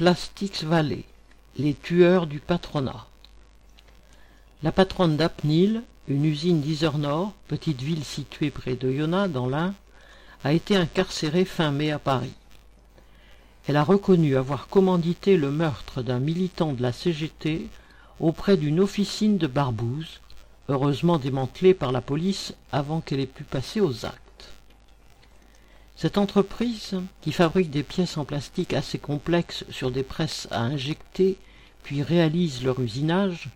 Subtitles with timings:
[0.00, 1.04] Plastics Valley,
[1.58, 3.06] les tueurs du patronat.
[4.62, 9.74] La patronne d'Apnil, une usine d'Isernord, petite ville située près de Yona, dans l'Ain,
[10.42, 12.32] a été incarcérée fin mai à Paris.
[13.68, 17.68] Elle a reconnu avoir commandité le meurtre d'un militant de la CGT
[18.20, 20.22] auprès d'une officine de Barbouze,
[20.70, 24.29] heureusement démantelée par la police avant qu'elle ait pu passer aux actes.
[26.00, 31.36] Cette entreprise, qui fabrique des pièces en plastique assez complexes sur des presses à injecter,
[31.82, 33.50] puis réalise leur usinage,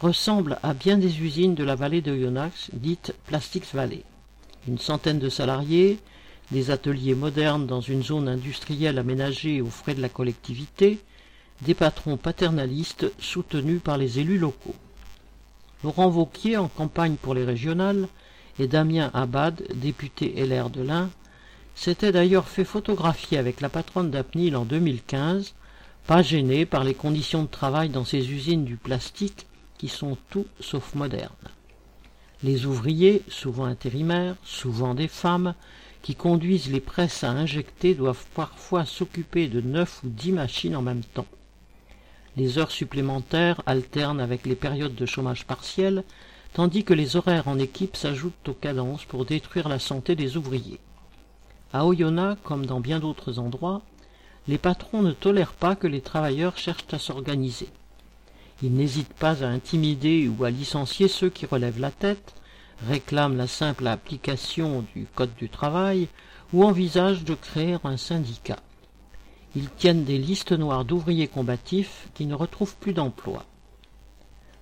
[0.00, 4.04] ressemble à bien des usines de la vallée de Yonax, dites Plastics Valley.
[4.68, 5.98] Une centaine de salariés,
[6.52, 11.00] des ateliers modernes dans une zone industrielle aménagée aux frais de la collectivité,
[11.62, 14.76] des patrons paternalistes soutenus par les élus locaux.
[15.82, 18.06] Laurent Vauquier, en campagne pour les régionales,
[18.60, 21.10] et Damien Abad, député LR de l'Ain,
[21.74, 25.54] s'était d'ailleurs fait photographier avec la patronne d'Apnil en 2015,
[26.06, 29.46] pas gêné par les conditions de travail dans ces usines du plastique
[29.78, 31.30] qui sont tout sauf modernes.
[32.42, 35.54] Les ouvriers, souvent intérimaires, souvent des femmes,
[36.02, 40.82] qui conduisent les presses à injecter doivent parfois s'occuper de neuf ou dix machines en
[40.82, 41.26] même temps.
[42.36, 46.04] Les heures supplémentaires alternent avec les périodes de chômage partiel,
[46.54, 50.80] tandis que les horaires en équipe s'ajoutent aux cadences pour détruire la santé des ouvriers.
[51.72, 53.82] À Oyonnax, comme dans bien d'autres endroits,
[54.48, 57.68] les patrons ne tolèrent pas que les travailleurs cherchent à s'organiser.
[58.62, 62.34] Ils n'hésitent pas à intimider ou à licencier ceux qui relèvent la tête,
[62.88, 66.08] réclament la simple application du Code du travail
[66.52, 68.58] ou envisagent de créer un syndicat.
[69.54, 73.44] Ils tiennent des listes noires d'ouvriers combatifs qui ne retrouvent plus d'emploi.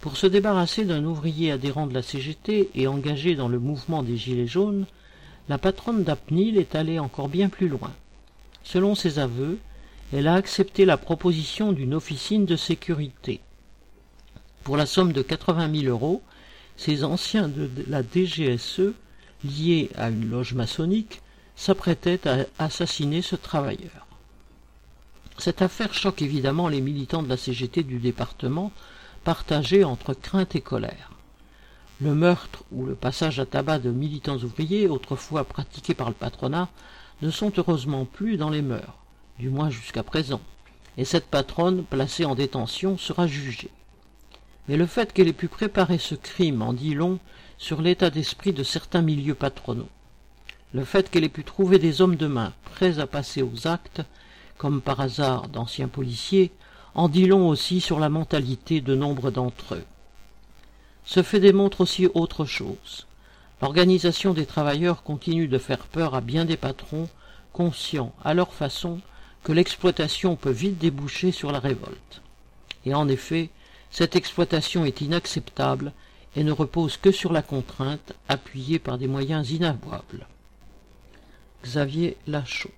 [0.00, 4.16] Pour se débarrasser d'un ouvrier adhérent de la CGT et engagé dans le mouvement des
[4.16, 4.86] Gilets jaunes,
[5.48, 7.92] la patronne d'Apnil est allée encore bien plus loin.
[8.62, 9.58] Selon ses aveux,
[10.12, 13.40] elle a accepté la proposition d'une officine de sécurité.
[14.62, 16.22] Pour la somme de 80 000 euros,
[16.76, 18.92] ces anciens de la DGSE,
[19.44, 21.20] liés à une loge maçonnique,
[21.56, 24.06] s'apprêtaient à assassiner ce travailleur.
[25.38, 28.72] Cette affaire choque évidemment les militants de la CGT du département,
[29.24, 31.10] partagés entre crainte et colère.
[32.00, 36.68] Le meurtre ou le passage à tabac de militants ouvriers, autrefois pratiqués par le patronat,
[37.22, 38.98] ne sont heureusement plus dans les mœurs,
[39.38, 40.40] du moins jusqu'à présent,
[40.96, 43.70] et cette patronne, placée en détention, sera jugée.
[44.66, 47.20] Mais le fait qu'elle ait pu préparer ce crime en dit long
[47.58, 49.88] sur l'état d'esprit de certains milieux patronaux.
[50.72, 54.02] Le fait qu'elle ait pu trouver des hommes de main prêts à passer aux actes,
[54.58, 56.50] comme par hasard d'anciens policiers,
[56.96, 59.84] en dit long aussi sur la mentalité de nombre d'entre eux.
[61.04, 63.06] Ce fait démontre aussi autre chose.
[63.60, 67.08] L'organisation des travailleurs continue de faire peur à bien des patrons,
[67.52, 69.00] conscients, à leur façon,
[69.42, 72.22] que l'exploitation peut vite déboucher sur la révolte.
[72.86, 73.50] Et en effet,
[73.90, 75.92] cette exploitation est inacceptable
[76.36, 80.26] et ne repose que sur la contrainte, appuyée par des moyens inavouables.
[81.62, 82.72] Xavier Lachaud